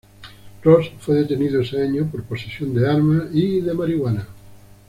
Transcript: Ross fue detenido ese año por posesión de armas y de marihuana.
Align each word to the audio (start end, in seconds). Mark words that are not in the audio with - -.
Ross 0.63 0.89
fue 0.99 1.13
detenido 1.17 1.61
ese 1.61 1.79
año 1.79 2.09
por 2.09 2.23
posesión 2.23 2.73
de 2.73 2.89
armas 2.89 3.25
y 3.33 3.61
de 3.61 3.71
marihuana. 3.75 4.27